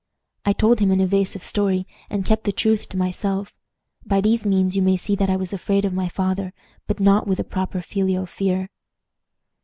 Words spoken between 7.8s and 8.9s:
filial fear.